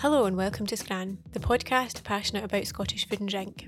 [0.00, 3.66] Hello and welcome to Scran, the podcast passionate about Scottish food and drink.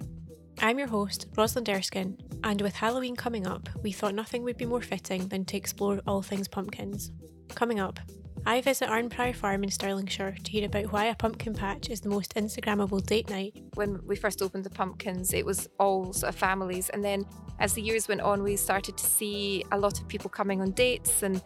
[0.60, 4.64] I'm your host, Rosalind Erskine, and with Halloween coming up, we thought nothing would be
[4.64, 7.10] more fitting than to explore all things pumpkins.
[7.48, 7.98] Coming up,
[8.46, 12.08] I visit Arnprior Farm in Stirlingshire to hear about why a pumpkin patch is the
[12.08, 13.54] most Instagrammable date night.
[13.74, 17.26] When we first opened the pumpkins, it was all sort of families, and then
[17.58, 20.72] as the years went on, we started to see a lot of people coming on
[20.72, 21.42] dates and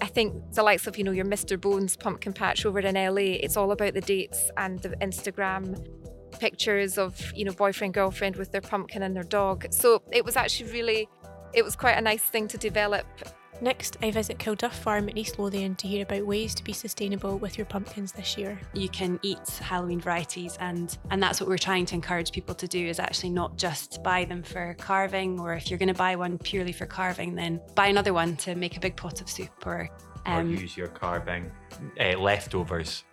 [0.00, 1.58] I think the likes of, you know, your Mr.
[1.58, 5.86] Bones pumpkin patch over in LA, it's all about the dates and the Instagram
[6.38, 9.66] pictures of, you know, boyfriend, girlfriend with their pumpkin and their dog.
[9.70, 11.08] So it was actually really,
[11.54, 13.06] it was quite a nice thing to develop
[13.60, 17.38] Next, I visit Kilduff Farm in East Lothian to hear about ways to be sustainable
[17.38, 18.60] with your pumpkins this year.
[18.74, 22.68] You can eat Halloween varieties, and, and that's what we're trying to encourage people to
[22.68, 26.16] do is actually not just buy them for carving, or if you're going to buy
[26.16, 29.66] one purely for carving, then buy another one to make a big pot of soup
[29.66, 29.88] or,
[30.26, 31.50] um, or use your carving
[31.98, 33.04] uh, leftovers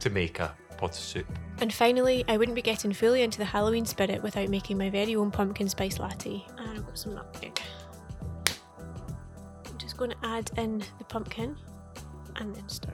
[0.00, 1.26] to make a pot of soup.
[1.58, 5.16] And finally, I wouldn't be getting fully into the Halloween spirit without making my very
[5.16, 6.44] own pumpkin spice latte.
[6.58, 7.62] And I've got some nutmeg
[9.96, 11.56] going to add in the pumpkin
[12.36, 12.92] and then stir.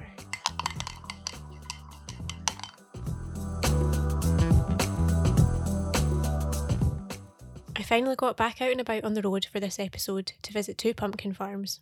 [7.74, 10.78] I finally got back out and about on the road for this episode to visit
[10.78, 11.80] two pumpkin farms.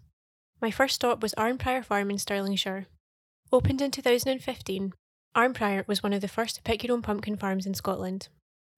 [0.61, 2.87] My first stop was Arnprior Farm in Stirlingshire.
[3.53, 4.93] Opened in 2015,
[5.37, 8.29] Arnprior was one of the first to pick your own pumpkin farms in Scotland.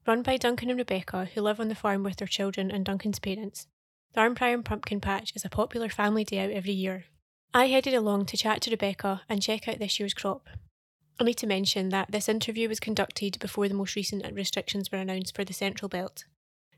[0.06, 3.18] Run by Duncan and Rebecca, who live on the farm with their children and Duncan's
[3.18, 3.68] parents,
[4.14, 7.04] the Arnprior Pumpkin Patch is a popular family day out every year.
[7.54, 10.48] I headed along to chat to Rebecca and check out this year's crop.
[11.20, 14.98] I need to mention that this interview was conducted before the most recent restrictions were
[14.98, 16.24] announced for the Central Belt.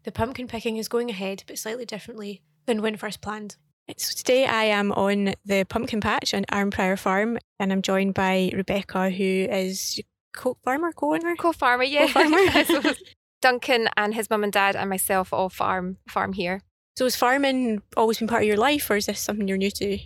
[0.05, 3.57] The pumpkin picking is going ahead, but slightly differently than when first planned.
[3.97, 8.51] So today I am on the pumpkin patch on Arnprior Farm, and I'm joined by
[8.55, 10.01] Rebecca, who is
[10.35, 12.95] co-farmer, co-owner, co-farmer, yeah, co-farmer.
[13.43, 16.63] Duncan and his mum and dad and myself all farm farm here.
[16.97, 19.73] So has farming always been part of your life, or is this something you're new
[19.73, 19.99] to?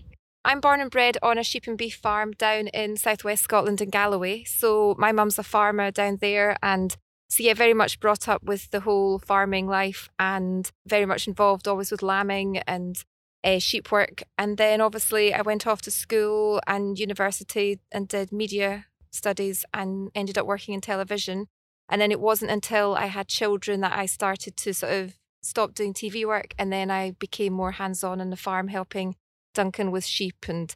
[0.45, 3.91] I'm born and bred on a sheep and beef farm down in southwest Scotland in
[3.91, 4.45] Galloway.
[4.45, 6.97] So my mum's a farmer down there, and
[7.29, 11.69] so yeah, very much brought up with the whole farming life, and very much involved
[11.69, 13.05] always with lambing and
[13.45, 14.23] uh, sheep work.
[14.39, 20.11] And then obviously I went off to school and university and did media studies and
[20.15, 21.49] ended up working in television.
[21.91, 25.15] And then it wasn't until I had children that I started to sort of
[25.49, 29.17] stopped doing TV work and then I became more hands on in the farm helping
[29.55, 30.75] Duncan with sheep and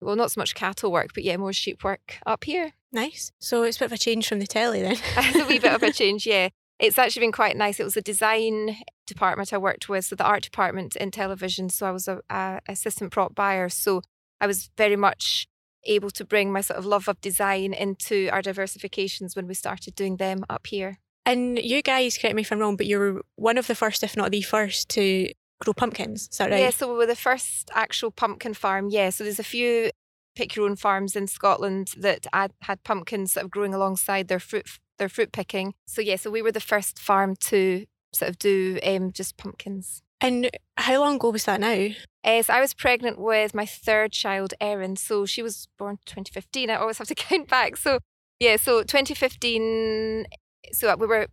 [0.00, 2.72] well not so much cattle work but yeah more sheep work up here.
[2.92, 3.32] Nice.
[3.38, 4.96] So it's a bit of a change from the telly then.
[5.16, 6.48] a wee bit of a change, yeah.
[6.78, 7.80] It's actually been quite nice.
[7.80, 11.68] It was the design department I worked with, so the art department in television.
[11.68, 13.68] So I was a, a assistant prop buyer.
[13.68, 14.02] So
[14.40, 15.46] I was very much
[15.84, 19.94] able to bring my sort of love of design into our diversifications when we started
[19.94, 20.98] doing them up here.
[21.26, 24.16] And you guys, correct me if I'm wrong, but you're one of the first, if
[24.16, 26.28] not the first, to grow pumpkins.
[26.30, 26.60] Is that right?
[26.60, 28.88] Yeah, so we were the first actual pumpkin farm.
[28.88, 29.90] Yeah, so there's a few
[30.36, 34.66] pick your own farms in Scotland that had pumpkins sort of growing alongside their fruit
[34.98, 35.74] their fruit picking.
[35.86, 40.02] So yeah, so we were the first farm to sort of do um, just pumpkins.
[40.20, 41.88] And how long ago was that now?
[42.24, 44.96] Uh, so I was pregnant with my third child, Erin.
[44.96, 46.70] So she was born 2015.
[46.70, 47.76] I always have to count back.
[47.76, 47.98] So
[48.40, 50.26] yeah, so 2015
[50.72, 51.26] so we were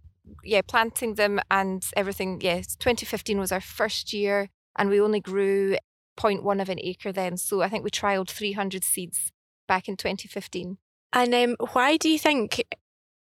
[0.44, 5.76] yeah planting them and everything yes 2015 was our first year and we only grew
[6.18, 7.38] 0.1 of an acre then.
[7.38, 9.31] So i think we trialed 300 seeds
[9.68, 10.78] back in 2015
[11.13, 12.63] and um, why do you think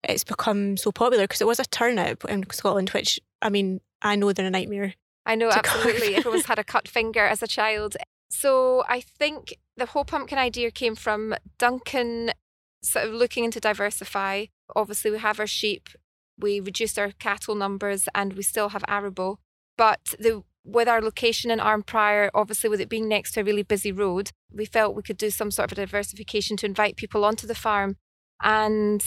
[0.02, 1.25] it's become so popular?
[1.25, 4.94] Because it was a turnip in scotland which i mean i know they're a nightmare
[5.25, 6.16] i know absolutely.
[6.16, 7.96] everyone's had a cut finger as a child.
[8.30, 12.32] So i think the whole pumpkin idea came from duncan
[12.86, 14.46] sort of looking into diversify.
[14.75, 15.88] Obviously, we have our sheep,
[16.38, 19.40] we reduced our cattle numbers, and we still have arable.
[19.76, 23.62] But the with our location in Arnprior, obviously with it being next to a really
[23.62, 27.24] busy road, we felt we could do some sort of a diversification to invite people
[27.24, 27.96] onto the farm.
[28.42, 29.02] And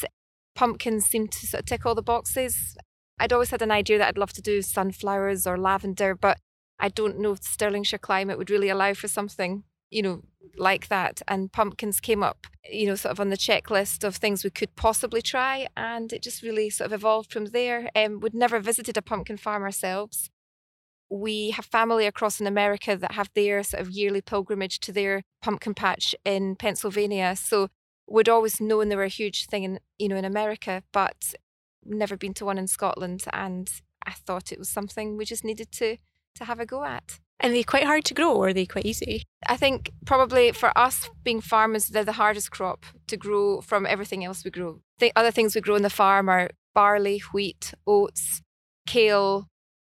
[0.56, 2.78] pumpkins seemed to sort of tick all the boxes.
[3.20, 6.40] I'd always had an idea that I'd love to do sunflowers or lavender, but
[6.80, 10.22] I don't know if the Stirlingshire climate would really allow for something you know,
[10.58, 11.22] like that.
[11.28, 14.76] And pumpkins came up, you know, sort of on the checklist of things we could
[14.76, 15.68] possibly try.
[15.76, 17.90] And it just really sort of evolved from there.
[17.96, 20.30] Um, we'd never visited a pumpkin farm ourselves.
[21.10, 25.24] We have family across in America that have their sort of yearly pilgrimage to their
[25.42, 27.36] pumpkin patch in Pennsylvania.
[27.36, 27.70] So
[28.08, 31.34] we'd always known they were a huge thing in, you know, in America, but
[31.84, 33.24] never been to one in Scotland.
[33.34, 33.72] And
[34.06, 35.98] I thought it was something we just needed to
[36.36, 37.20] to have a go at.
[37.40, 39.24] And they quite hard to grow, or are they quite easy?
[39.48, 44.26] I think probably for us being farmers, they're the hardest crop to grow from everything
[44.26, 44.82] else we grow.
[45.00, 48.42] The other things we grow in the farm are barley, wheat, oats,
[48.86, 49.48] kale,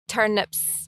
[0.09, 0.88] turnips,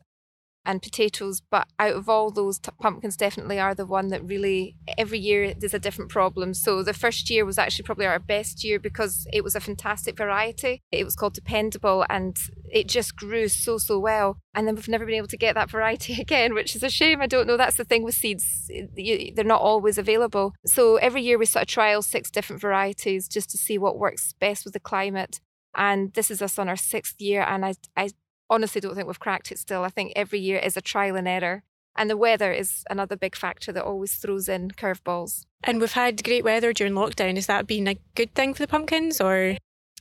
[0.71, 1.43] and potatoes.
[1.51, 5.53] But out of all those, t- pumpkins definitely are the one that really, every year
[5.53, 6.55] there's a different problem.
[6.55, 10.17] So the first year was actually probably our best year because it was a fantastic
[10.17, 10.83] variety.
[10.93, 12.39] It was called Dependable and
[12.71, 14.39] it just grew so, so well.
[14.55, 17.21] And then we've never been able to get that variety again, which is a shame.
[17.21, 17.57] I don't know.
[17.57, 20.55] That's the thing with seeds, they're not always available.
[20.65, 24.35] So every year we sort of trial six different varieties just to see what works
[24.35, 25.41] best with the climate.
[25.75, 28.11] And this is us on our sixth year, and I, I
[28.51, 29.85] honestly don't think we've cracked it still.
[29.85, 31.63] I think every year is a trial and error.
[31.97, 35.45] And the weather is another big factor that always throws in curveballs.
[35.65, 37.35] And we've had great weather during lockdown.
[37.35, 39.57] Has that been a good thing for the pumpkins or?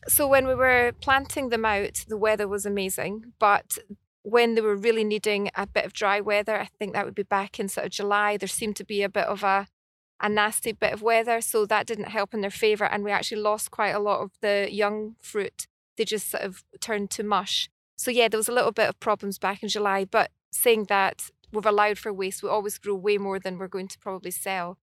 [0.07, 3.33] So when we were planting them out, the weather was amazing.
[3.39, 3.77] But
[4.23, 7.23] when they were really needing a bit of dry weather, I think that would be
[7.23, 9.67] back in sort of July, there seemed to be a bit of a
[10.21, 11.41] a nasty bit of weather.
[11.41, 12.85] So that didn't help in their favour.
[12.85, 15.65] And we actually lost quite a lot of the young fruit.
[15.97, 17.69] They just sort of turned to mush.
[17.99, 21.29] So yeah, there was a little bit of problems back in July, but saying that
[21.51, 24.77] we've allowed for waste, we always grow way more than we're going to probably sell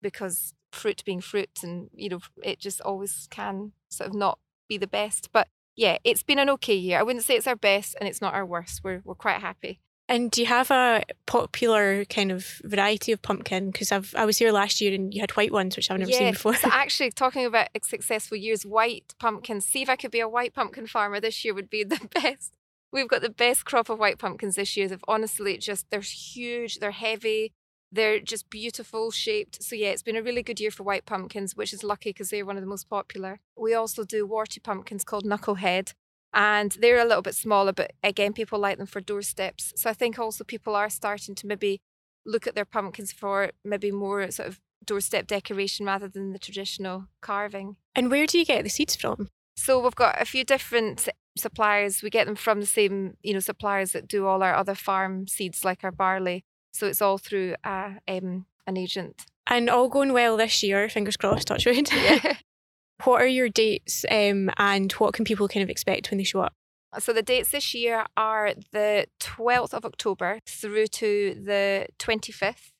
[0.00, 4.78] because fruit being fruit and you know it just always can sort of not be
[4.78, 5.28] the best.
[5.30, 6.98] But yeah, it's been an okay year.
[6.98, 8.80] I wouldn't say it's our best and it's not our worst.
[8.82, 9.80] We're we're quite happy.
[10.08, 13.70] And do you have a popular kind of variety of pumpkin?
[13.70, 16.10] Because I've I was here last year and you had white ones, which I've never
[16.10, 16.54] yeah, seen before.
[16.54, 19.64] so actually, talking about successful years, white pumpkins.
[19.64, 22.54] See if I could be a white pumpkin farmer this year would be the best.
[22.92, 24.88] We've got the best crop of white pumpkins this year.
[24.88, 27.54] They've honestly just they're huge, they're heavy,
[27.90, 29.62] they're just beautiful shaped.
[29.62, 32.28] So yeah, it's been a really good year for white pumpkins, which is lucky because
[32.28, 33.40] they're one of the most popular.
[33.56, 35.94] We also do warty pumpkins called knucklehead
[36.34, 39.72] and they're a little bit smaller, but again, people like them for doorsteps.
[39.76, 41.80] So I think also people are starting to maybe
[42.26, 47.06] look at their pumpkins for maybe more sort of doorstep decoration rather than the traditional
[47.20, 47.76] carving.
[47.94, 49.28] And where do you get the seeds from?
[49.56, 51.08] So we've got a few different
[51.38, 52.02] suppliers.
[52.02, 55.28] We get them from the same, you know, suppliers that do all our other farm
[55.28, 56.44] seeds, like our barley.
[56.72, 59.26] So it's all through uh, um, an agent.
[59.46, 61.90] And all going well this year, fingers crossed, touch wood.
[61.92, 62.36] Yeah.
[63.02, 66.40] What are your dates um, and what can people kind of expect when they show
[66.40, 66.54] up?
[66.98, 72.70] So the dates this year are the 12th of October through to the 25th.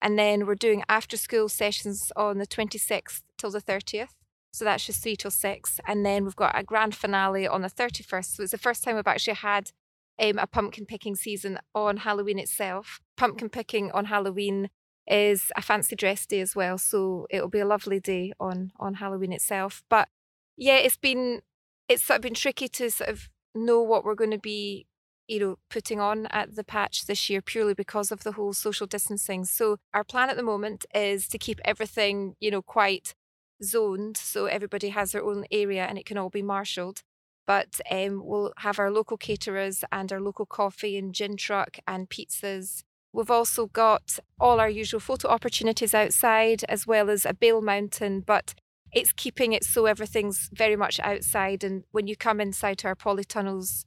[0.00, 4.10] And then we're doing after school sessions on the 26th till the 30th.
[4.52, 5.80] So that's just three till six.
[5.88, 8.36] And then we've got a grand finale on the 31st.
[8.36, 9.72] So it's the first time we've actually had
[10.20, 13.00] um, a pumpkin picking season on Halloween itself.
[13.16, 14.70] Pumpkin picking on Halloween
[15.06, 16.78] is a fancy dress day as well.
[16.78, 19.82] So it'll be a lovely day on on Halloween itself.
[19.88, 20.08] But
[20.56, 21.42] yeah, it's been
[21.88, 24.86] it's sort of been tricky to sort of know what we're going to be,
[25.28, 28.86] you know, putting on at the patch this year purely because of the whole social
[28.86, 29.44] distancing.
[29.44, 33.14] So our plan at the moment is to keep everything, you know, quite
[33.62, 37.02] zoned so everybody has their own area and it can all be marshalled.
[37.46, 42.08] But um, we'll have our local caterers and our local coffee and gin truck and
[42.08, 47.62] pizzas We've also got all our usual photo opportunities outside, as well as a bale
[47.62, 48.54] mountain, but
[48.92, 51.62] it's keeping it so everything's very much outside.
[51.62, 53.84] And when you come inside to our polytunnels,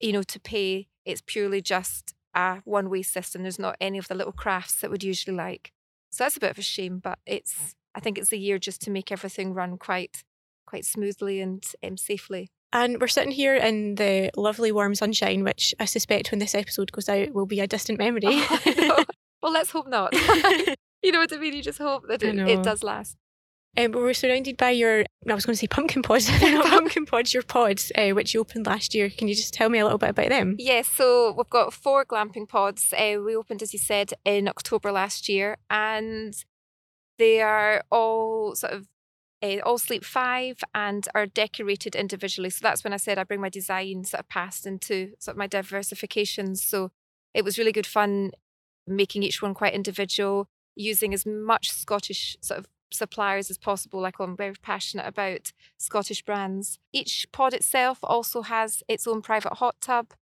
[0.00, 3.42] you know, to pay, it's purely just a one way system.
[3.42, 5.70] There's not any of the little crafts that we'd usually like.
[6.10, 8.80] So that's a bit of a shame, but it's I think it's a year just
[8.82, 10.24] to make everything run quite
[10.66, 12.48] quite smoothly and um, safely.
[12.72, 16.90] And we're sitting here in the lovely warm sunshine, which I suspect when this episode
[16.92, 18.22] goes out will be a distant memory.
[18.64, 19.04] Oh,
[19.42, 20.12] well, let's hope not.
[21.02, 21.54] you know what I mean?
[21.54, 23.16] You just hope that it, it does last.
[23.76, 27.06] Um, but we're surrounded by your, I was going to say pumpkin pods, not pumpkin
[27.06, 29.08] pods, your pods, uh, which you opened last year.
[29.08, 30.56] Can you just tell me a little bit about them?
[30.58, 32.92] Yes, yeah, so we've got four glamping pods.
[32.92, 36.34] Uh, we opened, as you said, in October last year, and
[37.18, 38.88] they are all sort of
[39.42, 42.50] uh, all sleep five and are decorated individually.
[42.50, 45.38] So that's when I said I bring my design sort of past into sort of
[45.38, 46.58] my diversifications.
[46.58, 46.90] So
[47.34, 48.32] it was really good fun
[48.86, 54.00] making each one quite individual, using as much Scottish sort of suppliers as possible.
[54.00, 56.78] Like I'm very passionate about Scottish brands.
[56.92, 60.14] Each pod itself also has its own private hot tub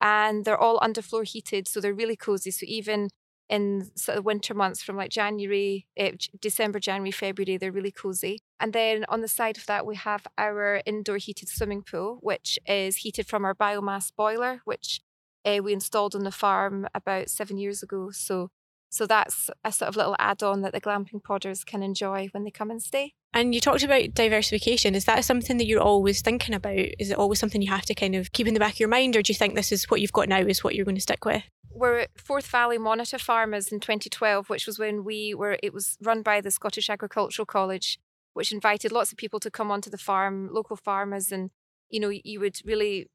[0.00, 1.68] and they're all underfloor heated.
[1.68, 2.50] So they're really cozy.
[2.50, 3.08] So even
[3.48, 6.10] in sort of winter months from like January, uh,
[6.40, 8.40] December, January, February, they're really cozy.
[8.58, 12.58] And then on the side of that, we have our indoor heated swimming pool, which
[12.66, 15.00] is heated from our biomass boiler, which
[15.44, 18.10] uh, we installed on the farm about seven years ago.
[18.10, 18.50] So,
[18.96, 22.50] so that's a sort of little add-on that the glamping podders can enjoy when they
[22.50, 23.12] come and stay.
[23.34, 24.94] And you talked about diversification.
[24.94, 26.78] Is that something that you're always thinking about?
[26.98, 28.88] Is it always something you have to kind of keep in the back of your
[28.88, 30.96] mind, or do you think this is what you've got now is what you're going
[30.96, 31.42] to stick with?
[31.70, 35.58] We're Forth Valley Monitor Farmers in 2012, which was when we were.
[35.62, 37.98] It was run by the Scottish Agricultural College,
[38.32, 41.50] which invited lots of people to come onto the farm, local farmers, and
[41.90, 43.10] you know you would really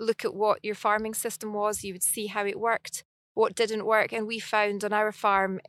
[0.00, 1.84] look at what your farming system was.
[1.84, 5.60] You would see how it worked, what didn't work, and we found on our farm,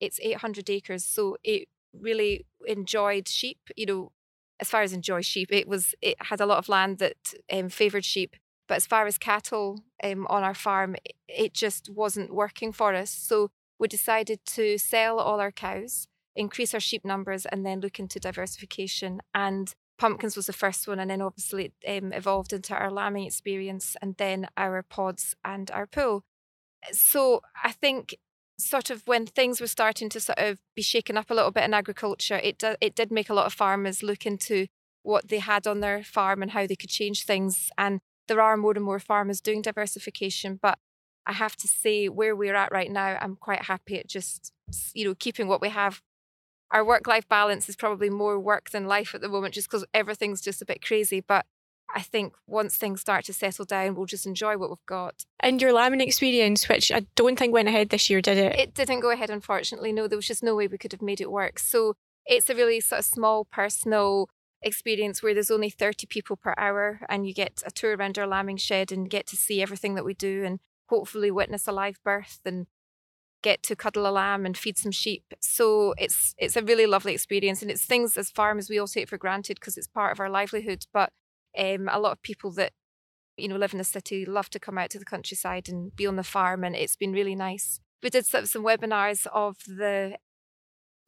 [0.00, 3.58] it's 800 acres, so it really enjoyed sheep.
[3.76, 4.12] You know,
[4.60, 7.68] as far as enjoy sheep, it was it had a lot of land that um,
[7.68, 8.36] favoured sheep.
[8.68, 10.94] But as far as cattle um, on our farm,
[11.26, 13.10] it just wasn't working for us.
[13.10, 13.50] So
[13.80, 18.20] we decided to sell all our cows, increase our sheep numbers, and then look into
[18.20, 19.22] diversification.
[19.34, 23.26] And pumpkins was the first one, and then obviously it um, evolved into our lambing
[23.26, 26.22] experience, and then our pods and our pool.
[26.92, 28.16] So I think
[28.58, 31.64] sort of when things were starting to sort of be shaken up a little bit
[31.64, 34.66] in agriculture, it do, it did make a lot of farmers look into
[35.02, 37.70] what they had on their farm and how they could change things.
[37.78, 40.78] And there are more and more farmers doing diversification, but
[41.26, 44.52] I have to say where we're at right now, I'm quite happy at just
[44.94, 46.02] you know keeping what we have.
[46.70, 49.84] Our work life balance is probably more work than life at the moment, just because
[49.92, 51.20] everything's just a bit crazy.
[51.20, 51.46] But
[51.94, 55.24] I think once things start to settle down, we'll just enjoy what we've got.
[55.40, 58.58] And your lambing experience, which I don't think went ahead this year, did it?
[58.58, 59.92] It didn't go ahead, unfortunately.
[59.92, 61.58] No, there was just no way we could have made it work.
[61.58, 61.94] So
[62.26, 64.28] it's a really sort of small personal
[64.62, 68.26] experience where there's only 30 people per hour and you get a tour around our
[68.26, 71.98] lambing shed and get to see everything that we do and hopefully witness a live
[72.04, 72.66] birth and
[73.42, 75.24] get to cuddle a lamb and feed some sheep.
[75.40, 79.08] So it's it's a really lovely experience and it's things as farmers we all take
[79.08, 80.86] for granted because it's part of our livelihood.
[80.92, 81.10] But
[81.58, 82.72] um, a lot of people that
[83.36, 86.06] you know live in the city love to come out to the countryside and be
[86.06, 87.80] on the farm, and it's been really nice.
[88.02, 90.16] We did some, webinars of the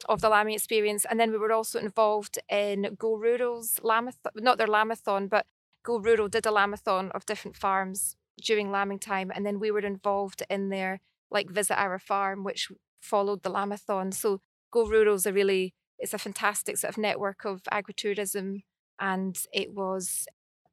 [0.09, 4.57] of the lambing experience, and then we were also involved in Go Rural's lamathon, not
[4.57, 5.45] their lamathon, but
[5.83, 9.79] Go Rural did a lamathon of different farms during lambing time, and then we were
[9.79, 10.99] involved in their
[11.31, 12.69] like visit our farm, which
[13.01, 14.13] followed the lamathon.
[14.13, 18.63] So Go Rural's a really it's a fantastic sort of network of agritourism
[19.03, 20.27] and it was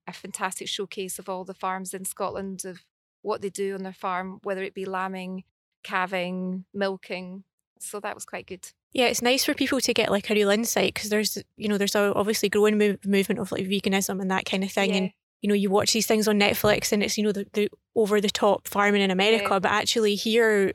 [0.07, 2.79] a fantastic showcase of all the farms in Scotland of
[3.23, 5.43] what they do on their farm, whether it be lambing,
[5.83, 7.43] calving, milking.
[7.81, 8.71] So that was quite good.
[8.93, 11.77] Yeah, it's nice for people to get like a real insight because there's, you know,
[11.77, 14.91] there's a obviously growing move, movement of like veganism and that kind of thing.
[14.91, 14.97] Yeah.
[14.97, 17.69] And, you know, you watch these things on Netflix and it's, you know, the, the
[17.97, 19.49] over the top farming in America.
[19.51, 19.59] Yeah.
[19.59, 20.73] But actually, here,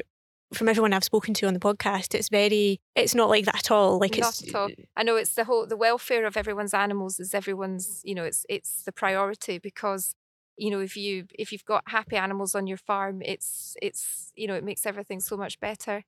[0.55, 3.71] from everyone I've spoken to on the podcast, it's very, it's not like that at
[3.71, 3.99] all.
[3.99, 4.69] Like not it's, at all.
[4.95, 8.45] I know it's the whole, the welfare of everyone's animals is everyone's, you know, it's
[8.49, 10.15] it's the priority because,
[10.57, 14.47] you know, if you if you've got happy animals on your farm, it's it's you
[14.47, 16.03] know it makes everything so much better.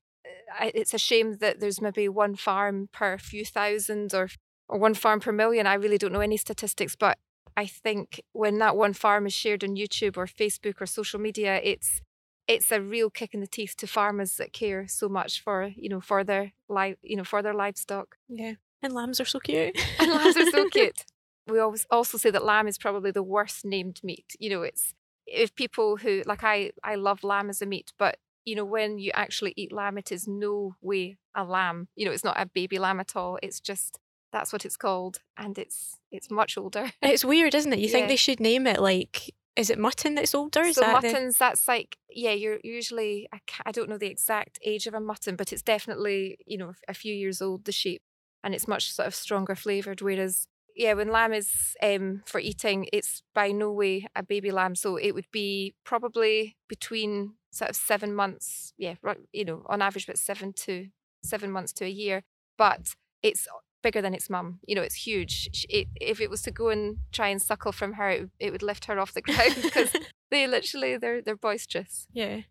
[0.59, 4.29] Uh, it's a shame that there's maybe one farm per few thousand or
[4.69, 5.67] or one farm per million.
[5.67, 7.17] I really don't know any statistics, but
[7.55, 11.59] I think when that one farm is shared on YouTube or Facebook or social media,
[11.63, 12.01] it's
[12.47, 15.89] it's a real kick in the teeth to farmers that care so much for you
[15.89, 18.17] know for their life you know for their livestock.
[18.27, 19.77] Yeah and lambs are so cute.
[19.99, 21.05] And lambs are so cute.
[21.47, 24.93] We always also say that lamb is probably the worst named meat you know it's
[25.25, 28.97] if people who like i i love lamb as a meat but you know when
[28.97, 31.87] you actually eat lamb it is no way a lamb.
[31.95, 33.99] You know it's not a baby lamb at all it's just
[34.33, 36.91] that's what it's called and it's it's much older.
[37.01, 37.79] It's weird isn't it?
[37.79, 37.91] You yeah.
[37.91, 40.61] think they should name it like is it mutton that's older?
[40.61, 41.39] Is so that muttons, the...
[41.39, 42.31] that's like yeah.
[42.31, 46.37] You're usually I, I don't know the exact age of a mutton, but it's definitely
[46.45, 47.65] you know a few years old.
[47.65, 48.01] The sheep,
[48.43, 50.01] and it's much sort of stronger flavored.
[50.01, 54.75] Whereas yeah, when lamb is um, for eating, it's by no way a baby lamb.
[54.75, 58.73] So it would be probably between sort of seven months.
[58.77, 59.17] Yeah, right.
[59.33, 60.87] You know, on average, about seven to
[61.23, 62.23] seven months to a year.
[62.57, 63.47] But it's
[63.81, 64.59] bigger than its mum.
[64.67, 65.49] You know, it's huge.
[65.69, 68.63] It, if it was to go and try and suckle from her, it, it would
[68.63, 69.95] lift her off the ground because
[70.31, 72.07] they literally they're they're boisterous.
[72.13, 72.41] Yeah,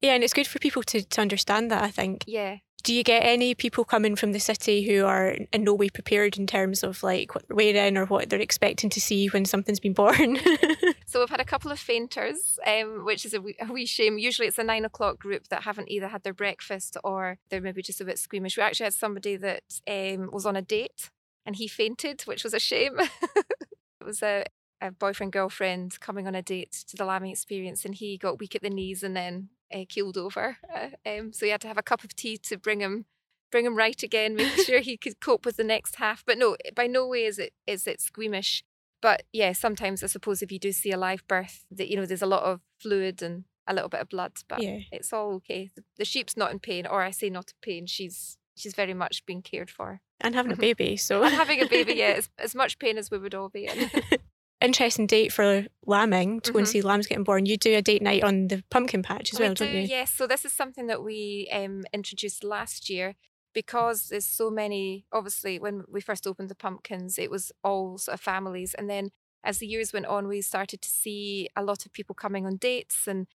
[0.00, 1.82] yeah, and it's good for people to to understand that.
[1.82, 2.24] I think.
[2.26, 5.88] Yeah, do you get any people coming from the city who are in no way
[5.88, 9.44] prepared in terms of like what they're wearing or what they're expecting to see when
[9.44, 10.38] something's been born?
[11.06, 14.18] so we've had a couple of fainters, um, which is a wee, a wee, shame.
[14.18, 17.82] Usually it's a nine o'clock group that haven't either had their breakfast or they're maybe
[17.82, 18.56] just a bit squeamish.
[18.56, 21.10] We actually had somebody that um, was on a date
[21.46, 22.98] and he fainted, which was a shame.
[23.36, 24.44] it was a,
[24.80, 28.56] a boyfriend girlfriend coming on a date to the lambing experience and he got weak
[28.56, 30.58] at the knees and then uh, keeled over.
[30.74, 33.06] Uh, um, so he had to have a cup of tea to bring him
[33.50, 36.24] bring him right again, making sure he could cope with the next half.
[36.24, 38.64] But no, by no way is it is it squeamish.
[39.00, 42.06] But yeah, sometimes I suppose if you do see a live birth, that you know
[42.06, 44.78] there's a lot of fluid and a little bit of blood, but Yeah.
[44.90, 45.70] it's all okay.
[45.76, 47.86] The, the sheep's not in pain, or I say not in pain.
[47.86, 50.00] She's she's very much being cared for.
[50.20, 53.10] And having a baby, so And having a baby, yeah, it's as much pain as
[53.10, 53.90] we would all be in.
[54.62, 56.70] interesting date for lambing to go and Mhm.
[56.70, 57.46] see lambs getting born.
[57.46, 59.80] You do a date night on the pumpkin patch as we well, do, don't you?
[59.82, 60.10] yes.
[60.12, 63.14] So this is something that we um, introduced last year
[63.54, 65.06] because there's so many.
[65.12, 69.10] Obviously, when we first opened the pumpkins, it was all sort of families, and then
[69.44, 72.56] as the years went on, we started to see a lot of people coming on
[72.56, 73.26] dates and.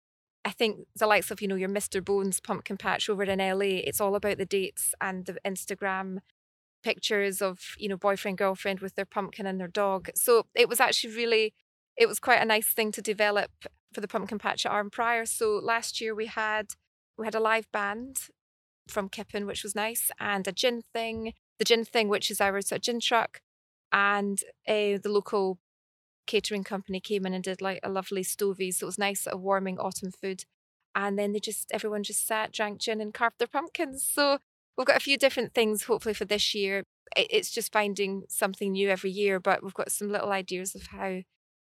[0.46, 2.01] I think the likes of, you know, your Mr.
[2.01, 6.19] Bones pumpkin patch over in LA, it's all about the dates and the Instagram
[6.88, 10.01] pictures of, you know, boyfriend, girlfriend with their pumpkin and their dog.
[10.15, 11.46] So it was actually really,
[12.03, 13.51] it was quite a nice thing to develop
[13.94, 15.27] for the pumpkin patch at Arnprior.
[15.27, 16.65] So last year we had
[17.17, 18.15] we had a live band
[18.88, 22.62] from Kippen, which was nice, and a gin thing, the gin thing, which is our
[22.62, 23.41] sort of gin truck,
[23.91, 25.58] and uh, the local
[26.25, 28.72] catering company came in and did like a lovely stovey.
[28.74, 30.44] So it was nice, of warming autumn food.
[30.94, 34.06] And then they just everyone just sat, drank gin, and carved their pumpkins.
[34.15, 34.39] So
[34.77, 36.84] we've got a few different things hopefully for this year.
[37.15, 41.22] It's just finding something new every year, but we've got some little ideas of how,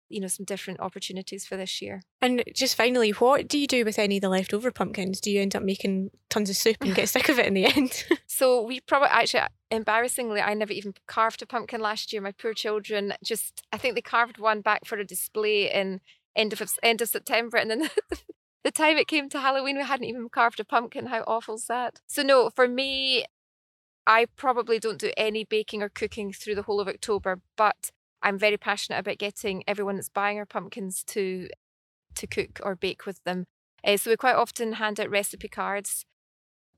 [0.08, 2.02] you know, some different opportunities for this year.
[2.20, 5.20] And just finally, what do you do with any of the leftover pumpkins?
[5.20, 7.66] Do you end up making tons of soup and get sick of it in the
[7.66, 8.04] end?
[8.28, 12.20] So we probably actually uh, embarrassingly, I never even carved a pumpkin last year.
[12.20, 16.02] My poor children just I think they carved one back for a display in
[16.36, 17.88] end of end of September, and then
[18.66, 21.06] the time it came to Halloween, we hadn't even carved a pumpkin.
[21.06, 22.00] How awful's that?
[22.06, 23.25] So no, for me,
[24.06, 27.90] I probably don't do any baking or cooking through the whole of October, but
[28.23, 31.49] I'm very passionate about getting everyone that's buying our pumpkins to
[32.16, 33.44] to cook or bake with them.
[33.85, 36.04] Uh, so we quite often hand out recipe cards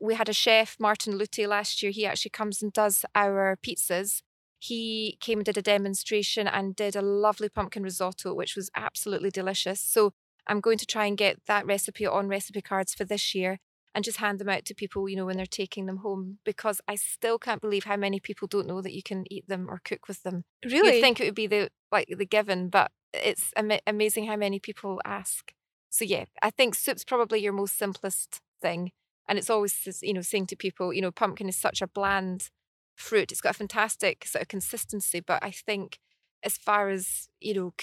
[0.00, 1.90] we had a chef, Martin Lute, last year.
[1.90, 4.22] He actually comes and does our pizzas.
[4.58, 9.30] He came and did a demonstration and did a lovely pumpkin risotto, which was absolutely
[9.30, 9.80] delicious.
[9.80, 10.12] So
[10.48, 13.58] I'm going to try and get that recipe on recipe cards for this year
[13.94, 16.80] and just hand them out to people, you know, when they're taking them home because
[16.86, 19.80] I still can't believe how many people don't know that you can eat them or
[19.84, 20.44] cook with them.
[20.64, 20.96] really?
[20.96, 24.60] You'd think it would be the like the given, but it's ama- amazing how many
[24.60, 25.52] people ask.
[25.90, 28.92] So yeah, I think soup's probably your most simplest thing,
[29.28, 32.50] and it's always you know saying to people, you know, pumpkin is such a bland
[32.96, 33.32] fruit.
[33.32, 35.98] It's got a fantastic sort of consistency, but I think
[36.42, 37.74] as far as you know,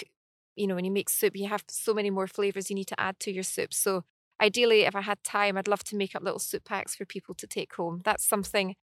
[0.56, 3.00] you know, when you make soup, you have so many more flavors you need to
[3.00, 3.72] add to your soup.
[3.72, 4.04] So
[4.40, 7.34] ideally, if I had time, I'd love to make up little soup packs for people
[7.36, 8.02] to take home.
[8.04, 8.74] That's something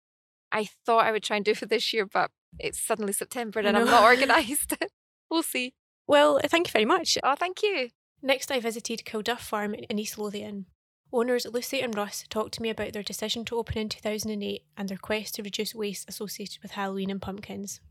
[0.51, 3.75] I thought I would try and do for this year, but it's suddenly September and
[3.77, 4.75] I'm not organised.
[5.31, 5.73] we'll see.
[6.07, 7.17] Well, thank you very much.
[7.23, 7.89] Oh, thank you.
[8.21, 10.67] Next, I visited Kilduff Farm in East Lothian.
[11.11, 14.89] Owners Lucy and Russ talked to me about their decision to open in 2008 and
[14.89, 17.81] their quest to reduce waste associated with Halloween and pumpkins.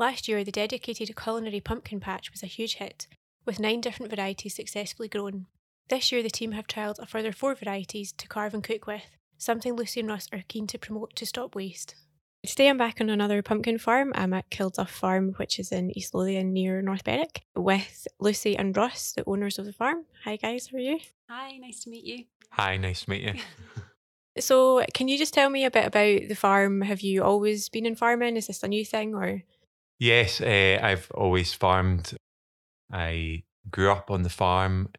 [0.00, 3.08] Last year, the dedicated culinary pumpkin patch was a huge hit,
[3.44, 5.46] with nine different varieties successfully grown.
[5.88, 9.02] This year, the team have trialled a further four varieties to carve and cook with,
[9.38, 11.96] something Lucy and Russ are keen to promote to stop waste.
[12.46, 14.12] Today I'm back on another pumpkin farm.
[14.14, 18.76] I'm at Kilduff Farm, which is in East Lothian near North Berwick, with Lucy and
[18.76, 20.04] Russ, the owners of the farm.
[20.22, 21.00] Hi guys, how are you?
[21.28, 22.24] Hi, nice to meet you.
[22.52, 23.34] Hi, nice to meet you.
[24.40, 26.82] So, can you just tell me a bit about the farm?
[26.82, 28.36] Have you always been in farming?
[28.36, 29.42] Is this a new thing or?
[29.98, 32.16] Yes, uh, I've always farmed.
[32.92, 34.90] I grew up on the farm.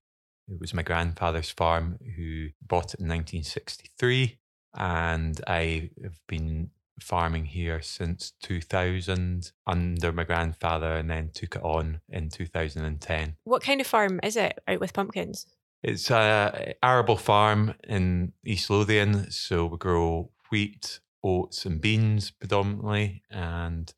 [0.47, 4.39] It was my grandfather's farm who bought it in 1963.
[4.75, 11.63] And I have been farming here since 2000 under my grandfather and then took it
[11.63, 13.35] on in 2010.
[13.43, 15.45] What kind of farm is it out with pumpkins?
[15.81, 23.23] It's a arable farm in East Lothian, so we grow wheat, oats, and beans predominantly,
[23.29, 23.93] and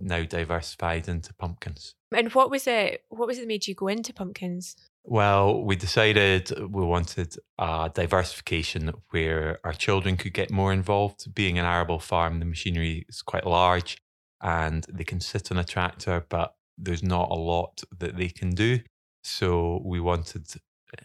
[0.00, 1.94] now diversified into pumpkins.
[2.16, 3.04] And what was it?
[3.08, 4.76] What was it that made you go into pumpkins?
[5.04, 11.34] Well, we decided we wanted a diversification where our children could get more involved.
[11.34, 13.98] Being an arable farm, the machinery is quite large
[14.42, 18.50] and they can sit on a tractor, but there's not a lot that they can
[18.50, 18.80] do.
[19.22, 20.46] So we wanted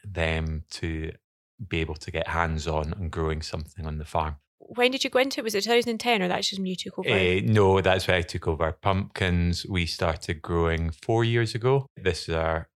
[0.04, 1.12] them to
[1.68, 4.38] be able to get hands on and growing something on the farm.
[4.68, 5.44] When did you go into it?
[5.44, 7.10] Was it 2010 or that's just when you took over?
[7.10, 8.72] Eh, no, that's when I took over.
[8.72, 11.88] Pumpkins, we started growing four years ago.
[11.96, 12.70] This is our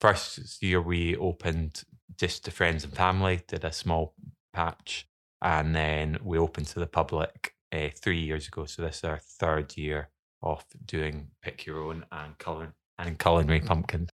[0.00, 1.84] first year we opened
[2.16, 4.14] just to friends and family, did a small
[4.52, 5.06] patch,
[5.40, 8.64] and then we opened to the public uh, three years ago.
[8.64, 10.08] So this is our third year
[10.42, 14.08] of doing pick your own and colour and culinary pumpkin.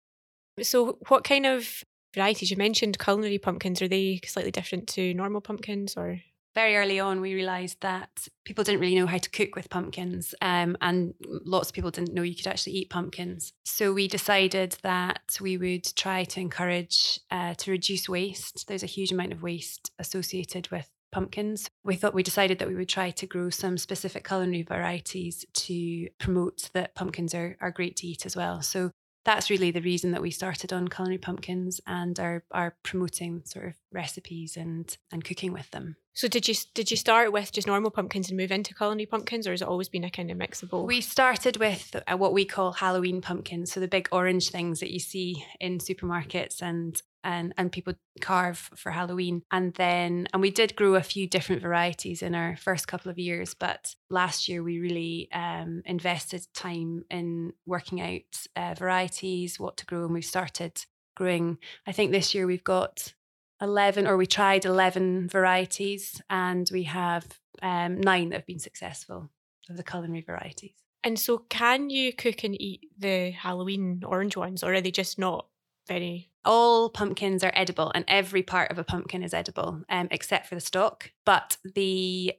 [0.62, 2.52] So, what kind of varieties.
[2.52, 3.82] You mentioned culinary pumpkins.
[3.82, 6.20] Are they slightly different to normal pumpkins or?
[6.54, 10.36] Very early on, we realised that people didn't really know how to cook with pumpkins,
[10.42, 13.54] um, and lots of people didn't know you could actually eat pumpkins.
[13.66, 18.68] So we decided that we would try to encourage uh, to reduce waste.
[18.68, 21.70] There's a huge amount of waste associated with pumpkins.
[21.84, 26.08] We thought we decided that we would try to grow some specific culinary varieties to
[26.20, 28.62] promote that pumpkins are, are great to eat as well.
[28.62, 28.92] So
[29.24, 33.68] that's really the reason that we started on culinary pumpkins and are are promoting sort
[33.68, 35.96] of recipes and and cooking with them.
[36.14, 39.48] So did you did you start with just normal pumpkins and move into culinary pumpkins,
[39.48, 40.88] or has it always been a kind of mix of both?
[40.88, 44.92] We started with uh, what we call Halloween pumpkins, so the big orange things that
[44.92, 49.44] you see in supermarkets and and and people carve for Halloween.
[49.52, 53.20] And then and we did grow a few different varieties in our first couple of
[53.20, 59.78] years, but last year we really um, invested time in working out uh, varieties, what
[59.78, 61.58] to grow, and we started growing.
[61.86, 63.14] I think this year we've got
[63.62, 67.26] 11 or we tried 11 varieties and we have
[67.62, 69.30] um, nine that have been successful
[69.70, 70.74] of the culinary varieties.
[71.04, 75.18] And so, can you cook and eat the Halloween orange ones, or are they just
[75.18, 75.48] not
[75.88, 76.30] very.
[76.44, 80.56] All pumpkins are edible and every part of a pumpkin is edible um, except for
[80.56, 82.34] the stalk but the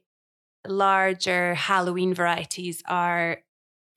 [0.67, 3.39] larger halloween varieties are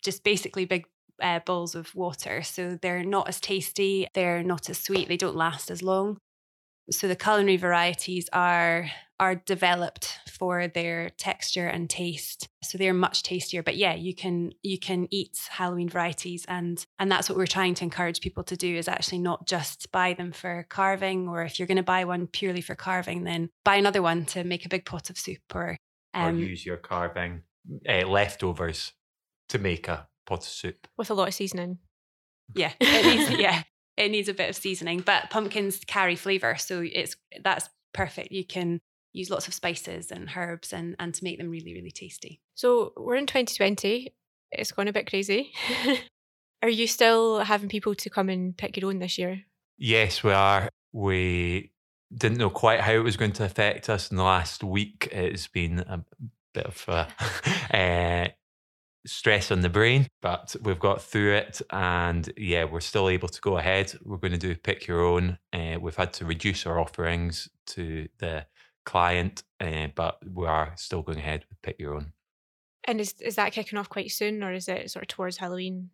[0.03, 0.87] just basically big
[1.23, 5.37] uh, bowls of water so they're not as tasty they're not as sweet they don't
[5.37, 6.19] last as long
[6.91, 12.49] so the culinary varieties are are developed for their texture and taste.
[12.63, 17.11] So they're much tastier but yeah you can you can eat halloween varieties and and
[17.11, 20.33] that's what we're trying to encourage people to do is actually not just buy them
[20.33, 24.03] for carving or if you're going to buy one purely for carving then buy another
[24.03, 25.79] one to make a big pot of soup or
[26.13, 27.43] um, or use your carving
[27.89, 28.93] uh, leftovers
[29.49, 30.89] to make a pot of soup.
[30.97, 31.79] With a lot of seasoning.
[32.55, 33.63] Yeah needs, yeah
[33.97, 38.45] it needs a bit of seasoning but pumpkins carry flavor so it's that's perfect you
[38.45, 38.81] can
[39.17, 42.41] use lots of spices and herbs and, and to make them really, really tasty.
[42.55, 44.13] So we're in 2020.
[44.53, 45.53] It's gone a bit crazy.
[46.63, 49.43] are you still having people to come and pick your own this year?
[49.79, 50.69] Yes, we are.
[50.93, 51.73] We
[52.15, 55.09] didn't know quite how it was going to affect us in the last week.
[55.11, 56.05] It's been a
[56.55, 57.09] bit of a,
[57.77, 58.29] uh,
[59.07, 61.63] stress on the brain, but we've got through it.
[61.71, 63.95] And yeah, we're still able to go ahead.
[64.05, 65.39] We're going to do pick your own.
[65.53, 68.47] Uh, we've had to reduce our offerings to the
[68.85, 72.13] client, uh, but we are still going ahead with pick your own.
[72.85, 75.91] And is is that kicking off quite soon, or is it sort of towards Halloween?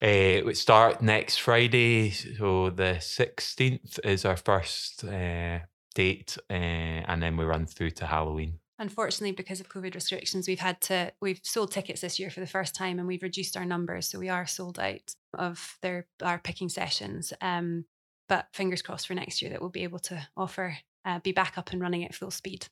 [0.00, 5.60] Uh, we start next Friday, so the sixteenth is our first uh,
[5.94, 8.60] date, uh, and then we run through to Halloween.
[8.78, 12.46] Unfortunately, because of COVID restrictions, we've had to we've sold tickets this year for the
[12.46, 16.38] first time, and we've reduced our numbers, so we are sold out of their our
[16.38, 17.32] picking sessions.
[17.40, 17.86] Um,
[18.28, 21.56] but fingers crossed for next year that we'll be able to offer uh, be back
[21.56, 22.66] up and running at full speed.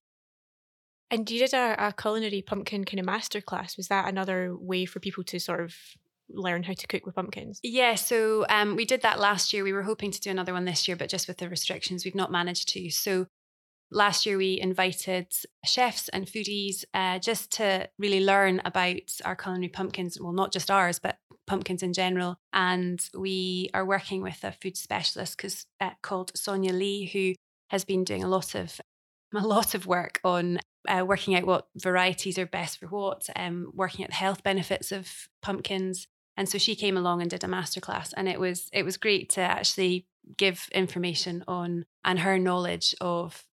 [1.10, 3.76] And you did a, a culinary pumpkin kind of masterclass.
[3.76, 5.74] Was that another way for people to sort of
[6.28, 7.60] learn how to cook with pumpkins?
[7.62, 9.62] Yeah, so um, we did that last year.
[9.62, 12.14] We were hoping to do another one this year, but just with the restrictions, we've
[12.14, 12.90] not managed to.
[12.90, 13.26] So
[13.94, 15.28] last year, we invited
[15.64, 20.20] chefs and foodies uh, just to really learn about our culinary pumpkins.
[20.20, 22.36] Well, not just ours, but pumpkins in general.
[22.52, 27.34] And we are working with a food specialist uh, called Sonia Lee, who
[27.70, 28.80] has been doing a lot of
[29.34, 33.72] a lot of work on uh, working out what varieties are best for what, um,
[33.74, 36.06] working at the health benefits of pumpkins.
[36.36, 39.30] And so she came along and did a masterclass, and it was it was great
[39.30, 43.44] to actually give information on and her knowledge of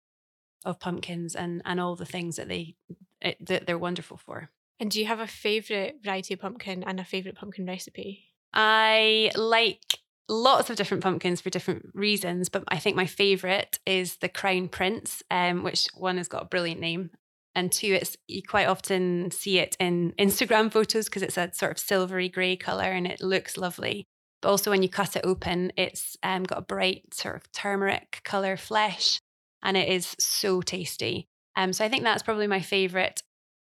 [0.65, 2.75] of pumpkins and and all the things that they
[3.21, 4.49] it, that they're wonderful for.
[4.79, 8.25] And do you have a favorite variety of pumpkin and a favorite pumpkin recipe?
[8.53, 14.15] I like lots of different pumpkins for different reasons, but I think my favorite is
[14.17, 17.11] the Crown Prince, um, which one has got a brilliant name.
[17.53, 21.73] And two, it's you quite often see it in Instagram photos because it's a sort
[21.73, 24.07] of silvery grey colour and it looks lovely.
[24.41, 28.21] But also when you cut it open, it's um, got a bright sort of turmeric
[28.23, 29.19] colour flesh
[29.63, 31.27] and it is so tasty.
[31.55, 33.21] Um, so I think that's probably my favourite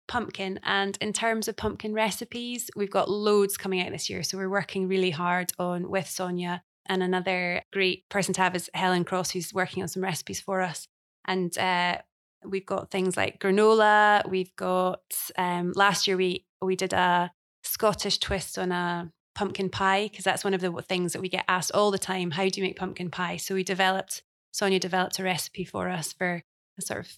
[0.07, 0.59] pumpkin.
[0.63, 4.23] And in terms of pumpkin recipes, we've got loads coming out this year.
[4.23, 6.63] So we're working really hard on with Sonia.
[6.85, 10.61] And another great person to have is Helen Cross, who's working on some recipes for
[10.61, 10.87] us.
[11.25, 11.99] And uh,
[12.43, 14.27] we've got things like granola.
[14.29, 15.01] We've got
[15.37, 17.31] um, last year we we did a
[17.63, 21.45] Scottish twist on a pumpkin pie because that's one of the things that we get
[21.47, 22.31] asked all the time.
[22.31, 23.37] How do you make pumpkin pie?
[23.37, 26.43] So we developed Sonia developed a recipe for us for
[26.77, 27.17] a sort of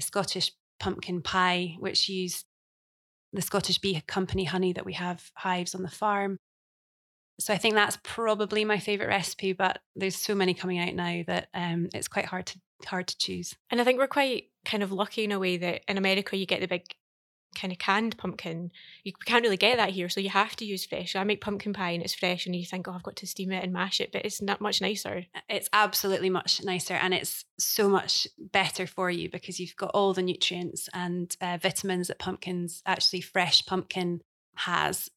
[0.00, 2.44] Scottish pumpkin pie, which used
[3.32, 6.38] the Scottish Bee Company honey that we have hives on the farm.
[7.40, 11.22] So I think that's probably my favorite recipe, but there's so many coming out now
[11.26, 13.54] that um, it's quite hard to hard to choose.
[13.70, 16.46] And I think we're quite kind of lucky in a way that in America you
[16.46, 16.84] get the big
[17.54, 18.70] kind of canned pumpkin.
[19.04, 21.16] You can't really get that here, so you have to use fresh.
[21.16, 23.52] I make pumpkin pie and it's fresh, and you think, oh, I've got to steam
[23.52, 25.26] it and mash it, but it's not much nicer.
[25.48, 30.14] It's absolutely much nicer, and it's so much better for you because you've got all
[30.14, 34.20] the nutrients and uh, vitamins that pumpkins, actually fresh pumpkin,
[34.56, 35.10] has.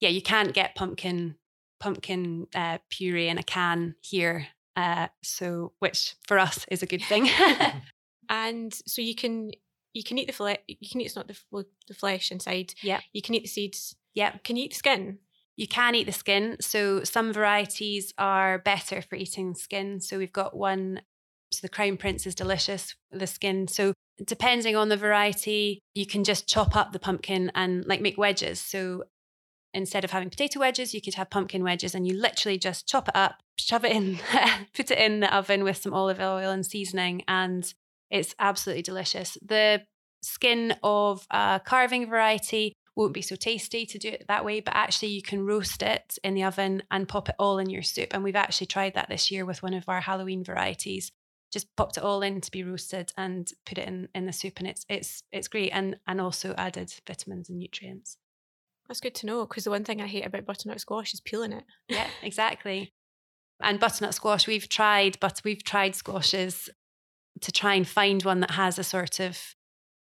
[0.00, 1.36] Yeah, you can't get pumpkin
[1.80, 4.48] pumpkin uh, puree in a can here.
[4.76, 7.28] Uh, so, which for us is a good thing.
[8.28, 9.50] and so you can
[9.94, 10.58] you can eat the flesh.
[10.66, 12.74] You can eat it's not the the flesh inside.
[12.82, 13.00] Yeah.
[13.12, 13.96] You can eat the seeds.
[14.14, 14.32] Yeah.
[14.44, 15.18] Can you eat the skin?
[15.56, 16.56] You can eat the skin.
[16.60, 20.00] So some varieties are better for eating skin.
[20.00, 21.00] So we've got one.
[21.50, 22.94] So the Crown Prince is delicious.
[23.10, 23.66] The skin.
[23.68, 28.18] So depending on the variety, you can just chop up the pumpkin and like make
[28.18, 28.60] wedges.
[28.60, 29.04] So
[29.74, 33.08] instead of having potato wedges, you could have pumpkin wedges and you literally just chop
[33.08, 34.18] it up, shove it in,
[34.74, 37.72] put it in the oven with some olive oil and seasoning, and
[38.10, 39.36] it's absolutely delicious.
[39.44, 39.82] The
[40.22, 44.74] skin of a carving variety won't be so tasty to do it that way, but
[44.74, 48.08] actually you can roast it in the oven and pop it all in your soup.
[48.12, 51.12] And we've actually tried that this year with one of our Halloween varieties.
[51.50, 54.58] Just popped it all in to be roasted and put it in, in the soup,
[54.58, 58.18] and it's it's it's great, and and also added vitamins and nutrients.
[58.86, 61.52] That's good to know because the one thing I hate about butternut squash is peeling
[61.52, 61.64] it.
[61.88, 62.92] Yeah, exactly.
[63.62, 66.68] And butternut squash, we've tried, but we've tried squashes
[67.40, 69.38] to try and find one that has a sort of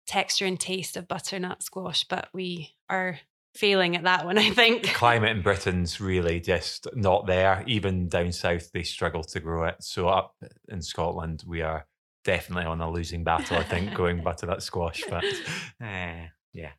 [0.07, 3.20] texture and taste of butternut squash, but we are
[3.54, 4.85] failing at that one, I think.
[4.94, 7.62] Climate in Britain's really just not there.
[7.66, 9.76] Even down south, they struggle to grow it.
[9.81, 10.35] So up
[10.68, 11.87] in Scotland, we are
[12.24, 15.02] definitely on a losing battle, I think, going butternut squash.
[15.09, 15.24] But
[15.83, 16.72] uh, yeah.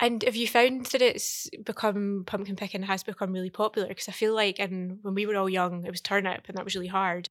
[0.00, 3.88] And have you found that it's become pumpkin picking has become really popular?
[3.88, 6.64] Because I feel like, and when we were all young, it was turnip, and that
[6.64, 7.28] was really hard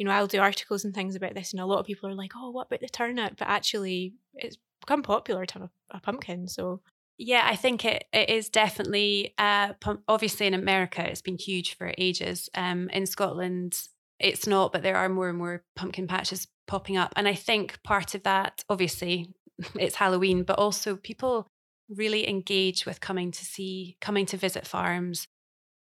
[0.00, 2.14] you know, I'll do articles and things about this, and a lot of people are
[2.14, 6.00] like, "Oh, what about the turnip?" But actually, it's become popular to have a, a
[6.00, 6.48] pumpkin.
[6.48, 6.80] So
[7.18, 9.74] yeah, I think it, it is definitely uh,
[10.08, 12.48] obviously in America it's been huge for ages.
[12.54, 13.78] Um, in Scotland
[14.18, 17.82] it's not, but there are more and more pumpkin patches popping up, and I think
[17.82, 19.34] part of that obviously
[19.78, 21.46] it's Halloween, but also people
[21.90, 25.26] really engage with coming to see, coming to visit farms.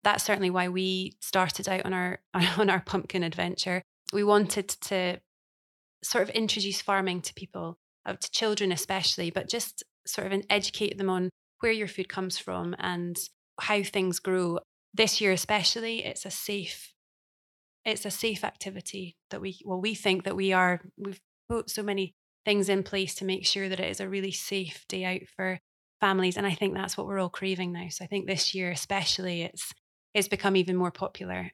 [0.06, 2.20] That's certainly why we started out on our
[2.58, 5.20] on our pumpkin adventure we wanted to
[6.04, 10.98] sort of introduce farming to people, uh, to children especially, but just sort of educate
[10.98, 13.18] them on where your food comes from and
[13.60, 14.60] how things grow.
[14.94, 16.94] This year especially, it's a safe
[17.88, 21.82] it's a safe activity that we well we think that we are we've put so
[21.82, 25.22] many things in place to make sure that it is a really safe day out
[25.36, 25.60] for
[26.02, 27.88] families and I think that's what we're all craving now.
[27.90, 29.74] So I think this year especially it's
[30.14, 31.52] it's become even more popular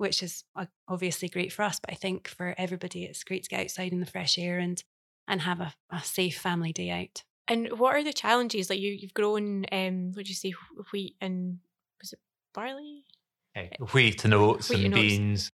[0.00, 0.44] which is
[0.88, 1.78] obviously great for us.
[1.78, 4.82] But I think for everybody, it's great to get outside in the fresh air and
[5.28, 7.22] and have a, a safe family day out.
[7.46, 8.70] And what are the challenges?
[8.70, 10.54] Like you, you've grown, um, what do you say,
[10.90, 11.58] wheat and
[12.00, 12.18] was it
[12.54, 13.04] barley?
[13.52, 15.50] Hey, wheat and oats wheat and, and beans.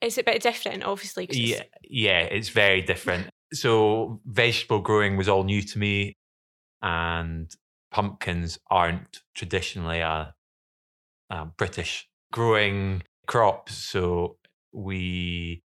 [0.00, 1.28] It's a bit different, obviously.
[1.30, 3.28] Yeah, yeah, it's very different.
[3.52, 6.16] so vegetable growing was all new to me,
[6.82, 7.48] and
[7.92, 10.34] pumpkins aren't traditionally a,
[11.30, 13.74] a British growing crops.
[13.74, 14.36] So
[14.72, 15.62] we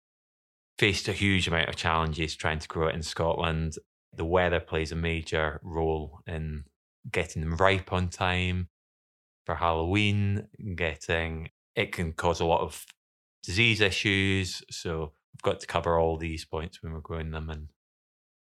[0.79, 3.75] faced a huge amount of challenges trying to grow it in Scotland.
[4.15, 6.65] The weather plays a major role in
[7.11, 8.69] getting them ripe on time
[9.45, 12.85] for Halloween, getting it can cause a lot of
[13.43, 14.63] disease issues.
[14.71, 17.69] So we've got to cover all these points when we're growing them and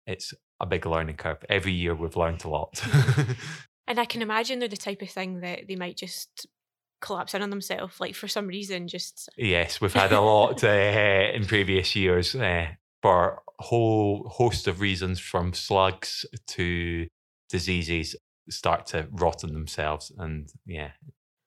[0.06, 1.38] it's a big learning curve.
[1.48, 2.82] Every year we've learned a lot.
[3.86, 6.46] and I can imagine they're the type of thing that they might just
[7.00, 9.28] collapse in on themselves, like for some reason, just.
[9.36, 12.66] Yes, we've had a lot uh, in previous years uh,
[13.02, 17.06] for a whole host of reasons, from slugs to
[17.48, 18.16] diseases,
[18.48, 20.90] start to rot in themselves, and yeah.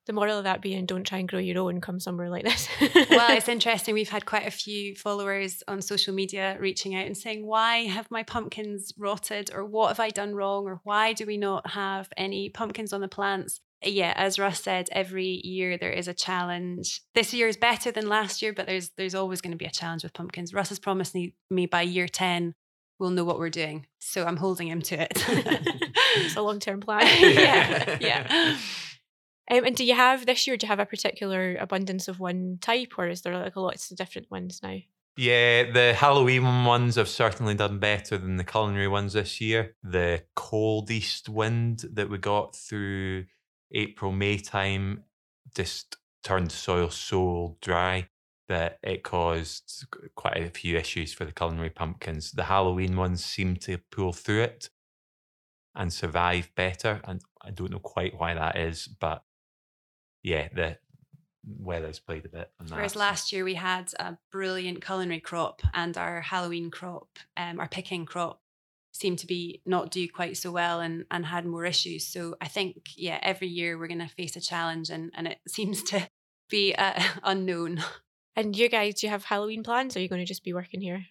[0.05, 1.79] The moral of that being, don't try and grow your own.
[1.79, 2.67] Come somewhere like this.
[3.09, 3.93] well, it's interesting.
[3.93, 8.11] We've had quite a few followers on social media reaching out and saying, "Why have
[8.11, 12.09] my pumpkins rotted?" or "What have I done wrong?" or "Why do we not have
[12.17, 17.01] any pumpkins on the plants?" Yeah, as Russ said, every year there is a challenge.
[17.15, 19.71] This year is better than last year, but there's there's always going to be a
[19.71, 20.53] challenge with pumpkins.
[20.53, 22.55] Russ has promised me, me by year ten
[22.99, 25.11] we'll know what we're doing, so I'm holding him to it.
[26.15, 27.05] it's a long term plan.
[27.19, 28.57] yeah, yeah.
[29.51, 30.55] Um, and do you have this year?
[30.55, 33.91] Do you have a particular abundance of one type, or is there like a lots
[33.91, 34.77] of different ones now?
[35.15, 39.75] Yeah, the Halloween ones have certainly done better than the culinary ones this year.
[39.83, 43.25] The cold east wind that we got through
[43.73, 45.03] April, May time
[45.55, 48.07] just turned soil so dry
[48.49, 52.31] that it caused quite a few issues for the culinary pumpkins.
[52.31, 54.69] The Halloween ones seem to pull through it
[55.75, 57.01] and survive better.
[57.05, 59.23] And I don't know quite why that is, but
[60.21, 60.77] yeah, the
[61.45, 62.75] weather's played a bit on that.
[62.75, 67.07] Whereas last year we had a brilliant culinary crop and our Halloween crop,
[67.37, 68.42] um, our picking crop
[68.93, 72.07] seemed to be not do quite so well and and had more issues.
[72.07, 75.39] So I think yeah, every year we're going to face a challenge and and it
[75.47, 76.07] seems to
[76.49, 77.83] be uh, unknown.
[78.35, 79.95] And you guys, do you have Halloween plans?
[79.95, 81.05] Or are you going to just be working here?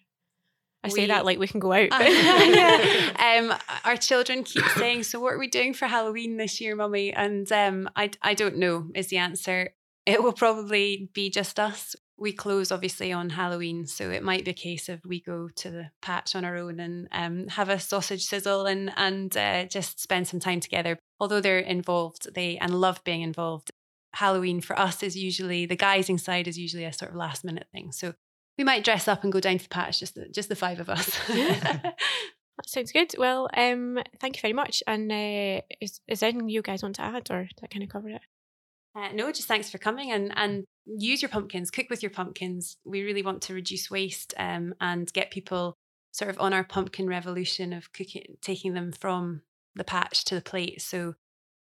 [0.85, 1.89] I say that like we can go out.
[1.91, 3.53] But- um,
[3.85, 7.49] our children keep saying, "So what are we doing for Halloween this year, Mummy?" And
[7.51, 9.73] um, I I don't know is the answer.
[10.05, 11.95] It will probably be just us.
[12.17, 15.69] We close obviously on Halloween, so it might be a case of we go to
[15.71, 19.99] the patch on our own and um, have a sausage sizzle and and uh, just
[19.99, 20.99] spend some time together.
[21.19, 23.71] Although they're involved, they and love being involved.
[24.13, 27.67] Halloween for us is usually the guising side is usually a sort of last minute
[27.71, 27.91] thing.
[27.91, 28.13] So
[28.59, 30.79] we might dress up and go down to the patch, just the, just the five
[30.79, 31.19] of us.
[32.57, 33.13] That sounds good.
[33.17, 34.83] Well, um, thank you very much.
[34.85, 37.89] And uh, is is there anything you guys want to add, or that kind of
[37.89, 38.21] covered it?
[38.95, 42.77] Uh, no, just thanks for coming and and use your pumpkins, cook with your pumpkins.
[42.85, 45.73] We really want to reduce waste um, and get people
[46.11, 49.41] sort of on our pumpkin revolution of cooking, taking them from
[49.75, 50.81] the patch to the plate.
[50.81, 51.15] So,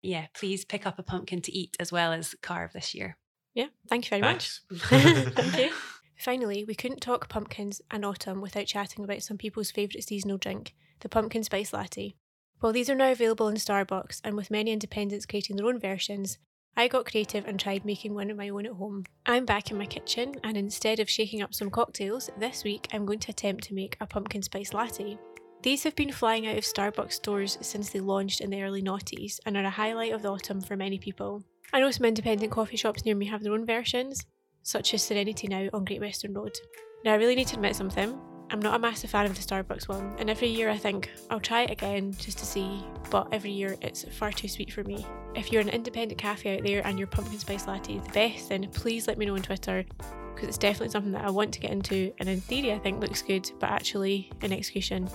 [0.02, 3.16] yeah, please pick up a pumpkin to eat as well as carve this year.
[3.54, 4.62] Yeah, thank you very Thanks.
[4.70, 4.80] much.
[4.90, 5.70] Thank you.
[6.18, 10.74] Finally, we couldn't talk pumpkins and autumn without chatting about some people's favourite seasonal drink,
[11.00, 12.14] the pumpkin spice latte.
[12.60, 16.38] While these are now available in Starbucks and with many independents creating their own versions,
[16.76, 19.04] I got creative and tried making one of my own at home.
[19.26, 23.06] I'm back in my kitchen, and instead of shaking up some cocktails, this week I'm
[23.06, 25.16] going to attempt to make a pumpkin spice latte.
[25.62, 29.38] These have been flying out of Starbucks stores since they launched in the early noughties
[29.46, 31.44] and are a highlight of the autumn for many people.
[31.72, 34.26] I know some independent coffee shops near me have their own versions,
[34.64, 36.58] such as Serenity Now on Great Western Road.
[37.04, 38.18] Now, I really need to admit something.
[38.50, 41.40] I'm not a massive fan of the Starbucks one, and every year I think I'll
[41.40, 45.06] try it again just to see, but every year it's far too sweet for me.
[45.34, 48.48] If you're an independent cafe out there and your pumpkin spice latte is the best,
[48.48, 49.84] then please let me know on Twitter
[50.34, 53.00] because it's definitely something that I want to get into, and in theory I think
[53.00, 55.08] looks good, but actually in execution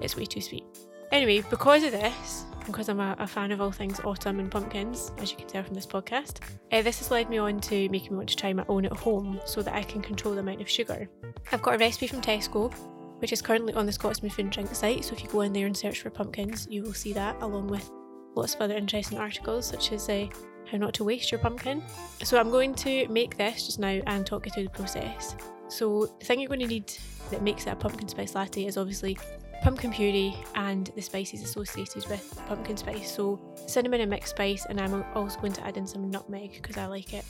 [0.00, 0.64] it's way too sweet.
[1.12, 5.12] Anyway, because of this, because I'm a, a fan of all things autumn and pumpkins,
[5.18, 6.40] as you can tell from this podcast,
[6.72, 8.92] uh, this has led me on to making me want to try my own at
[8.92, 11.08] home so that I can control the amount of sugar.
[11.52, 12.72] I've got a recipe from Tesco,
[13.20, 15.52] which is currently on the Scotsman Food and Drink site, so if you go in
[15.52, 17.90] there and search for pumpkins, you will see that along with
[18.36, 20.26] lots of other interesting articles, such as uh,
[20.70, 21.82] how not to waste your pumpkin.
[22.22, 25.36] So I'm going to make this just now and talk you through the process.
[25.68, 26.92] So the thing you're going to need
[27.30, 29.18] that makes it a pumpkin spice latte is obviously
[29.62, 33.10] pumpkin puree and the spices associated with pumpkin spice.
[33.10, 36.76] So cinnamon and mixed spice, and I'm also going to add in some nutmeg because
[36.76, 37.24] I like it.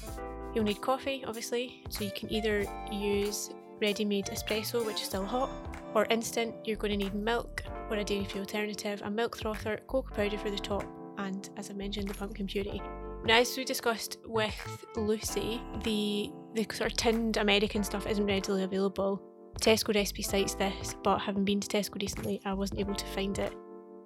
[0.55, 5.51] You'll need coffee, obviously, so you can either use ready-made espresso, which is still hot,
[5.95, 6.55] or instant.
[6.65, 10.51] You're going to need milk or a dairy-free alternative, a milk frother, cocoa powder for
[10.51, 10.85] the top,
[11.19, 12.83] and as I mentioned, the pumpkin puree.
[13.25, 14.55] Now, as we discussed with
[14.97, 19.21] Lucy, the the sort of tinned American stuff isn't readily available.
[19.61, 23.39] Tesco recipe cites this, but having been to Tesco recently, I wasn't able to find
[23.39, 23.53] it.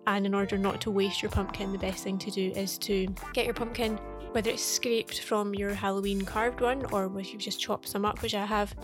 [0.07, 3.07] And in order not to waste your pumpkin, the best thing to do is to
[3.35, 3.97] get your pumpkin,
[4.33, 8.23] whether it's scraped from your Halloween carved one or whether you've just chopped some up,
[8.23, 8.75] which I have,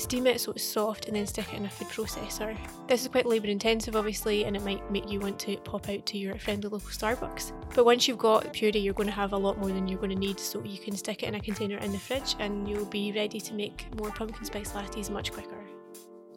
[0.00, 2.56] steam it so it's soft and then stick it in a food processor.
[2.88, 6.06] This is quite labour intensive, obviously, and it might make you want to pop out
[6.06, 7.52] to your friendly local Starbucks.
[7.74, 9.98] But once you've got the puree, you're going to have a lot more than you're
[9.98, 12.68] going to need, so you can stick it in a container in the fridge and
[12.68, 15.64] you'll be ready to make more pumpkin spice lattes much quicker.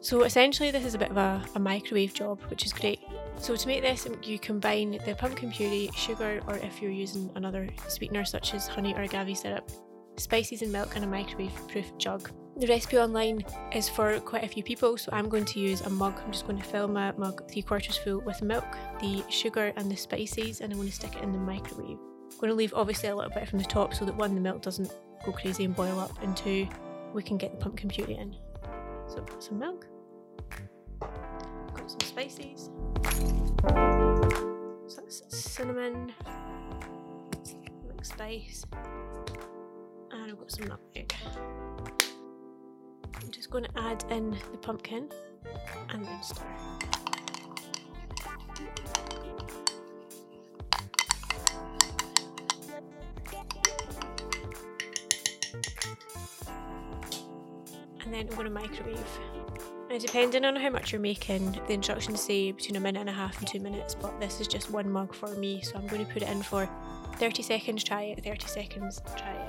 [0.00, 3.00] So essentially, this is a bit of a, a microwave job, which is great.
[3.38, 7.68] So to make this, you combine the pumpkin puree, sugar, or if you're using another
[7.88, 9.70] sweetener such as honey or agave syrup,
[10.16, 12.30] spices and milk in a microwave-proof jug.
[12.56, 15.90] The recipe online is for quite a few people, so I'm going to use a
[15.90, 16.20] mug.
[16.24, 18.64] I'm just going to fill my mug three quarters full with milk,
[19.00, 21.98] the sugar, and the spices, and I'm going to stick it in the microwave.
[21.98, 24.40] I'm going to leave obviously a little bit from the top so that one, the
[24.40, 24.88] milk doesn't
[25.26, 26.68] go crazy and boil up, and two,
[27.12, 28.36] we can get the pumpkin puree in.
[29.08, 29.86] So got some milk,
[31.00, 32.70] got some spices.
[34.86, 36.12] So that's cinnamon,
[37.88, 38.64] mixed spice,
[40.12, 41.12] and I've got some nutmeg.
[43.20, 45.08] I'm just going to add in the pumpkin
[45.90, 46.42] and then stir.
[58.02, 58.98] And then I'm going to microwave.
[59.88, 63.12] Now, depending on how much you're making, the instructions say between a minute and a
[63.12, 66.04] half and two minutes, but this is just one mug for me, so I'm going
[66.04, 66.68] to put it in for
[67.16, 69.43] 30 seconds, try it, 30 seconds, try it.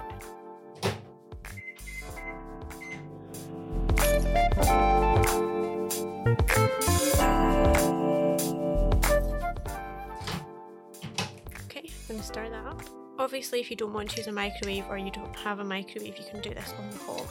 [13.25, 16.15] Obviously, if you don't want to use a microwave or you don't have a microwave,
[16.15, 17.27] you can do this on the hob.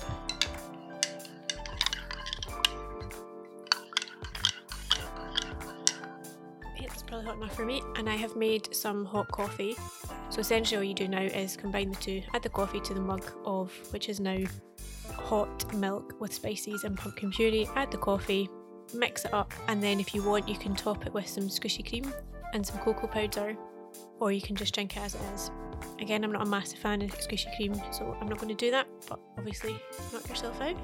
[6.76, 7.80] It's probably hot enough for me.
[7.95, 9.76] And I have made some hot coffee.
[10.30, 13.01] So essentially, all you do now is combine the two, add the coffee to the
[13.01, 14.38] mug of which is now
[15.12, 18.51] hot milk with spices and pumpkin puree, add the coffee,
[18.95, 21.88] mix it up, and then if you want, you can top it with some squishy
[21.88, 22.12] cream
[22.53, 23.57] and some cocoa powder,
[24.18, 25.53] or you can just drink it as it is.
[26.01, 28.70] Again, I'm not a massive fan of squishy cream, so I'm not going to do
[28.70, 29.76] that, but obviously,
[30.12, 30.76] knock yourself out.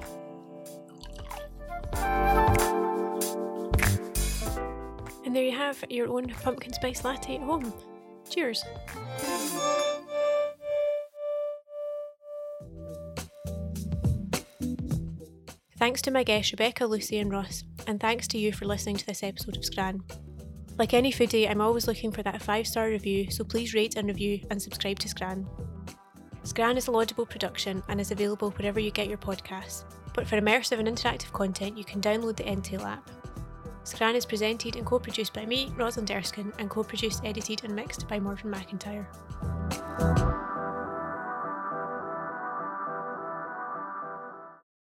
[5.25, 7.73] And there you have your own pumpkin spice latte at home.
[8.29, 8.65] Cheers.
[15.79, 19.07] Thanks to my guests Rebecca, Lucy, and Ross, and thanks to you for listening to
[19.07, 20.03] this episode of Scran.
[20.81, 24.09] Like any foodie, I'm always looking for that five star review, so please rate and
[24.09, 25.47] review and subscribe to Scran.
[26.43, 30.41] Scran is a laudable production and is available wherever you get your podcasts, but for
[30.41, 33.11] immersive and interactive content, you can download the Entale app.
[33.85, 37.77] Scran is presented and co produced by me, Rosalind Erskine, and co produced, edited, and
[37.77, 39.05] mixed by Morgan McIntyre.